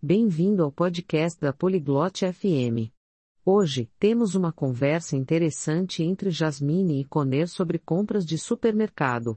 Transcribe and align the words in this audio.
Bem-vindo 0.00 0.62
ao 0.62 0.70
podcast 0.70 1.40
da 1.40 1.52
Poliglote 1.52 2.24
FM. 2.32 2.94
Hoje, 3.44 3.90
temos 3.98 4.36
uma 4.36 4.52
conversa 4.52 5.16
interessante 5.16 6.04
entre 6.04 6.30
Jasmine 6.30 7.00
e 7.00 7.04
Conner 7.04 7.48
sobre 7.48 7.80
compras 7.80 8.24
de 8.24 8.38
supermercado. 8.38 9.36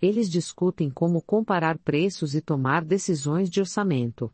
Eles 0.00 0.30
discutem 0.30 0.88
como 0.88 1.20
comparar 1.20 1.76
preços 1.80 2.36
e 2.36 2.40
tomar 2.40 2.84
decisões 2.84 3.50
de 3.50 3.58
orçamento. 3.58 4.32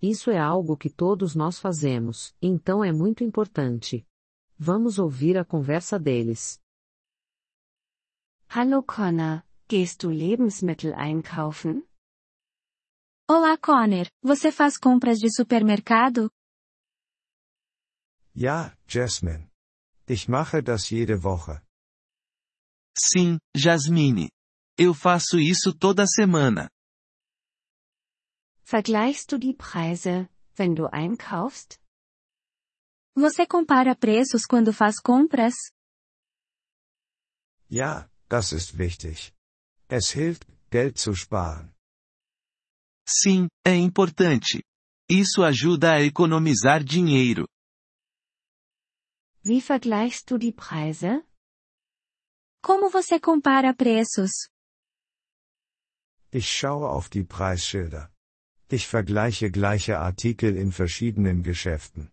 Isso 0.00 0.30
é 0.30 0.38
algo 0.38 0.74
que 0.74 0.88
todos 0.88 1.34
nós 1.34 1.58
fazemos, 1.58 2.34
então 2.40 2.82
é 2.82 2.90
muito 2.90 3.22
importante. 3.22 4.06
Vamos 4.58 4.98
ouvir 4.98 5.36
a 5.36 5.44
conversa 5.44 5.98
deles. 5.98 6.58
Hallo 8.48 8.82
Connor, 8.82 9.42
gehst 9.68 10.00
du 10.00 10.08
Lebensmittel 10.08 10.98
einkaufen? 10.98 11.84
Olá 13.32 13.56
Connor, 13.56 14.10
você 14.20 14.50
faz 14.50 14.76
compras 14.76 15.20
de 15.20 15.32
supermercado? 15.32 16.32
Ja, 18.34 18.76
Jasmine. 18.88 19.48
Ich 20.08 20.28
mache 20.28 20.60
das 20.60 20.88
jede 20.88 21.14
Woche. 21.14 21.62
Sim, 22.98 23.38
Jasmine. 23.56 24.32
Eu 24.76 24.92
faço 24.92 25.38
isso 25.38 25.72
toda 25.72 26.08
semana. 26.08 26.68
Vergleichst 28.64 29.30
du 29.30 29.38
die 29.38 29.54
Preise, 29.54 30.28
wenn 30.58 30.74
du 30.74 30.88
einkaufst? 30.92 31.78
Você 33.14 33.46
compara 33.46 33.94
preços 33.94 34.44
quando 34.44 34.72
faz 34.72 35.00
compras? 35.00 35.54
Ja, 37.70 38.10
das 38.28 38.50
ist 38.50 38.76
wichtig. 38.76 39.32
Es 39.88 40.10
hilft, 40.16 40.44
Geld 40.68 40.98
zu 40.98 41.14
sparen. 41.14 41.72
Sim, 43.12 43.48
é 43.66 43.74
importante. 43.74 44.62
Isso 45.10 45.42
ajuda 45.42 45.94
a 45.94 46.00
economizar 46.00 46.84
dinheiro. 46.84 47.48
Wie 49.42 49.60
vergleichst 49.60 50.30
du 50.30 50.38
die 50.38 50.52
Preise? 50.52 51.24
Como 52.62 52.88
você 52.88 53.18
compara 53.18 53.74
preços? 53.74 54.30
Ich 56.32 56.46
schaue 56.46 56.86
auf 56.86 57.08
die 57.08 57.24
Preisschilder. 57.24 58.12
Ich 58.70 58.86
vergleiche 58.86 59.50
gleiche 59.50 59.98
Artikel 59.98 60.56
in 60.56 60.70
verschiedenen 60.70 61.42
Geschäften. 61.42 62.12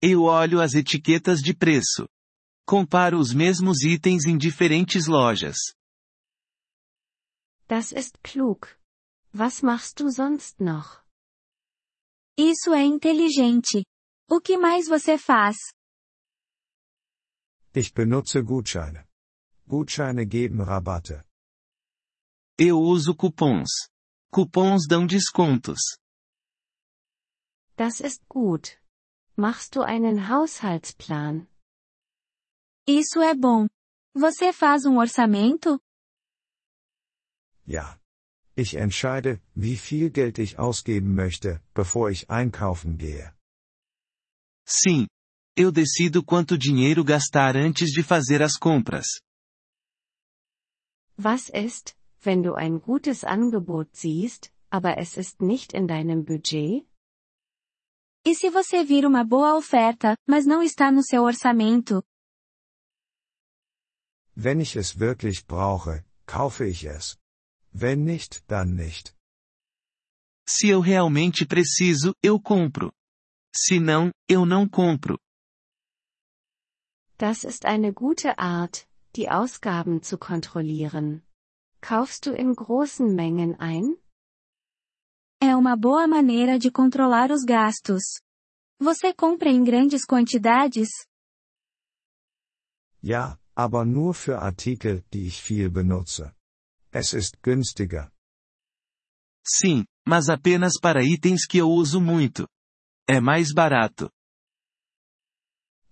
Eu 0.00 0.22
olho 0.22 0.62
as 0.62 0.72
etiquetas 0.74 1.40
de 1.40 1.52
preço. 1.52 2.08
Comparo 2.64 3.18
os 3.18 3.34
mesmos 3.34 3.82
itens 3.82 4.24
em 4.24 4.38
diferentes 4.38 5.06
lojas. 5.06 5.58
Das 7.66 7.92
ist 7.92 8.18
klug. 8.22 8.77
Was 9.38 9.62
machst 9.62 10.00
du 10.00 10.10
sonst 10.10 10.60
noch? 10.60 11.04
Isso 12.36 12.74
é 12.74 12.82
inteligente. 12.84 13.84
O 14.28 14.40
que 14.40 14.58
mais 14.58 14.88
você 14.88 15.16
faz? 15.16 15.56
Ich 17.72 17.94
benutze 17.94 18.42
Gutscheine. 18.42 19.06
Gutscheine 19.64 20.26
geben 20.26 20.64
Rabatte. 20.64 21.22
Eu 22.58 22.80
uso 22.80 23.14
cupons. 23.14 23.70
Cupons 24.32 24.88
dão 24.88 25.06
descontos. 25.06 25.78
Das 27.76 28.00
ist 28.00 28.26
gut. 28.28 28.82
Machst 29.36 29.76
du 29.76 29.82
einen 29.82 30.28
Haushaltsplan? 30.28 31.46
Isso 32.88 33.22
é 33.22 33.36
bom. 33.36 33.68
Você 34.16 34.52
faz 34.52 34.84
um 34.84 34.98
orçamento? 34.98 35.80
Ja. 37.64 37.97
Ich 38.58 38.74
entscheide, 38.74 39.40
wie 39.54 39.76
viel 39.76 40.10
Geld 40.10 40.36
ich 40.40 40.58
ausgeben 40.58 41.14
möchte, 41.14 41.60
bevor 41.74 42.10
ich 42.10 42.28
einkaufen 42.28 42.98
gehe. 42.98 43.32
Sim. 44.66 45.06
Eu 45.56 45.70
decido 45.70 46.24
quanto 46.24 46.58
dinheiro 46.58 47.04
gastar 47.04 47.54
antes 47.56 47.92
de 47.92 48.02
fazer 48.02 48.42
as 48.42 48.58
compras. 48.58 49.20
Was 51.16 51.48
ist, 51.50 51.96
wenn 52.20 52.42
du 52.42 52.54
ein 52.54 52.80
gutes 52.80 53.22
Angebot 53.22 53.94
siehst, 53.94 54.52
aber 54.70 54.98
es 54.98 55.16
ist 55.16 55.40
nicht 55.40 55.72
in 55.72 55.86
deinem 55.86 56.24
Budget? 56.24 56.84
E 58.26 58.34
se 58.34 58.50
você 58.50 58.84
vir 58.84 59.06
uma 59.06 59.24
boa 59.24 59.56
oferta, 59.56 60.16
mas 60.26 60.46
não 60.46 60.64
está 60.64 60.90
no 60.90 61.04
seu 61.04 61.22
orçamento? 61.22 62.02
Wenn 64.34 64.60
ich 64.60 64.74
es 64.74 64.98
wirklich 64.98 65.46
brauche, 65.46 66.04
kaufe 66.26 66.66
ich 66.66 66.84
es. 66.84 67.16
Wenn 67.80 68.04
nicht, 68.04 68.42
dann 68.50 68.74
nicht. 68.74 69.14
Se 70.48 70.68
eu 70.68 70.80
realmente 70.80 71.46
preciso, 71.46 72.12
eu 72.22 72.40
compro. 72.40 72.90
Se 73.54 73.78
não, 73.78 74.10
eu 74.28 74.44
não 74.44 74.68
compro. 74.68 75.18
Das 77.18 77.44
ist 77.44 77.64
eine 77.64 77.92
gute 77.92 78.38
Art, 78.38 78.88
die 79.14 79.28
Ausgaben 79.28 80.02
zu 80.02 80.18
kontrollieren. 80.18 81.22
Kaufst 81.80 82.26
du 82.26 82.32
in 82.34 82.54
großen 82.54 83.14
Mengen 83.14 83.54
ein? 83.60 83.96
É 85.40 85.54
uma 85.54 85.76
boa 85.76 86.06
maneira 86.08 86.58
de 86.58 86.70
controlar 86.72 87.30
os 87.30 87.44
gastos. 87.44 88.02
Você 88.80 89.14
compra 89.14 89.50
em 89.50 89.62
grandes 89.62 90.04
quantidades? 90.04 90.88
Ja, 93.00 93.38
aber 93.54 93.84
nur 93.84 94.14
für 94.14 94.40
Artikel, 94.40 95.04
die 95.12 95.26
ich 95.28 95.40
viel 95.40 95.70
benutze. 95.70 96.34
Es 96.92 97.12
ist 97.12 97.36
günstiger. 97.42 98.10
Sim, 99.44 99.84
mas 100.06 100.28
apenas 100.28 100.78
para 100.80 101.02
itens 101.02 101.46
que 101.46 101.58
eu 101.58 101.68
uso 101.68 102.00
muito. 102.00 102.48
É 103.06 103.20
mais 103.20 103.52
barato. 103.52 104.10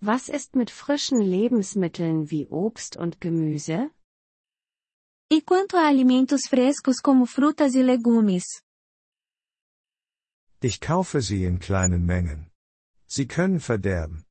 Was 0.01 0.29
ist 0.29 0.55
mit 0.55 0.69
frischen 0.69 1.21
Lebensmitteln 1.21 2.29
wie 2.29 2.47
Obst 2.49 2.95
und 2.97 3.17
Gemüse? 3.19 3.91
E 5.29 5.41
quanto 5.41 5.75
a 5.75 5.87
alimentos 5.87 6.41
frescos 6.47 7.01
como 7.01 7.25
frutas 7.25 7.73
e 7.75 7.81
legumes? 7.81 8.45
Ich 10.61 10.79
kaufe 10.79 11.21
sie 11.21 11.43
in 11.43 11.59
kleinen 11.59 12.05
Mengen. 12.05 12.51
Sie 13.07 13.25
können 13.25 13.59
verderben. 13.59 14.23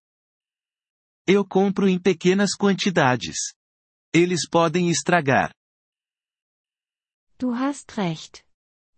Eu 1.26 1.44
compro 1.44 1.88
em 1.88 2.00
pequenas 2.00 2.54
quantidades. 2.56 3.54
Eles 4.12 4.48
podem 4.48 4.88
estragar. 4.88 5.52
Du 7.38 7.54
hast 7.58 7.98
recht. 7.98 8.46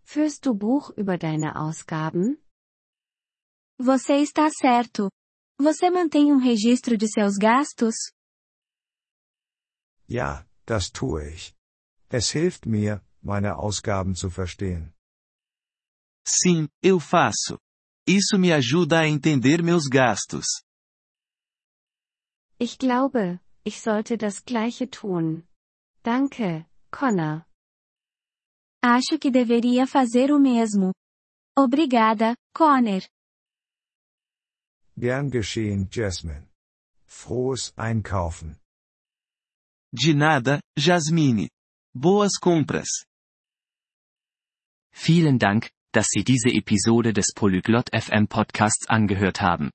Führst 0.05 0.45
du 0.45 0.53
Buch 0.53 0.91
über 0.95 1.17
deine 1.17 1.57
Ausgaben? 1.57 2.37
Você 3.77 4.21
está 4.21 4.49
certo. 4.49 5.09
Você 5.57 5.89
mantém 5.89 6.31
um 6.31 6.37
registro 6.37 6.97
de 6.97 7.07
seus 7.07 7.37
gastos? 7.37 7.95
Ja, 10.07 10.47
das 10.65 10.89
tue 10.89 11.33
ich. 11.33 11.53
Es 12.09 12.29
hilft 12.31 12.65
mir, 12.65 13.01
meine 13.21 13.57
Ausgaben 13.57 14.15
zu 14.15 14.29
verstehen. 14.29 14.93
Sim, 16.25 16.69
eu 16.81 16.99
faço. 16.99 17.59
Isso 18.07 18.39
me 18.39 18.53
ajuda 18.53 19.01
a 19.01 19.07
entender 19.07 19.61
meus 19.61 19.87
gastos. 19.87 20.63
Ich 22.57 22.77
glaube, 22.77 23.41
ich 23.65 23.81
sollte 23.81 24.17
das 24.17 24.45
gleiche 24.45 24.89
tun. 24.89 25.45
Danke, 26.03 26.65
Connor. 26.89 27.45
Acho 28.81 29.19
que 29.19 29.29
deveria 29.29 29.85
fazer 29.85 30.31
o 30.31 30.39
mesmo. 30.39 30.93
Obrigada, 31.57 32.35
Connor. 32.53 33.01
Gern 34.97 35.29
geschehen, 35.29 35.87
Jasmine. 35.91 36.47
Frohes 37.05 37.73
Einkaufen. 37.75 38.57
De 39.91 40.13
nada, 40.13 40.61
Jasmine. 40.77 41.49
Boas 41.93 42.39
compras. 42.39 43.05
Vielen 44.93 45.37
Dank, 45.37 45.69
dass 45.91 46.07
Sie 46.09 46.23
diese 46.23 46.49
Episode 46.49 47.11
des 47.11 47.33
Polyglot 47.35 47.89
FM 47.93 48.27
Podcasts 48.27 48.87
angehört 48.87 49.41
haben. 49.41 49.71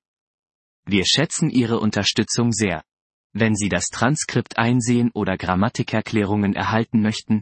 Wir 0.85 1.05
schätzen 1.05 1.49
Ihre 1.49 1.79
Unterstützung 1.79 2.51
sehr. 2.51 2.83
Wenn 3.33 3.55
Sie 3.55 3.69
das 3.69 3.87
Transkript 3.89 4.57
einsehen 4.57 5.11
oder 5.13 5.37
Grammatikerklärungen 5.37 6.53
erhalten 6.53 7.01
möchten, 7.01 7.41